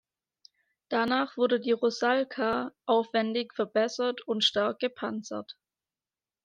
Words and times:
Danach 0.89 1.37
wurde 1.37 1.59
die 1.59 1.73
"Rusalka" 1.73 2.73
aufwendig 2.87 3.53
verbessert 3.53 4.21
und 4.27 4.43
stark 4.43 4.79
gepanzert. 4.79 5.59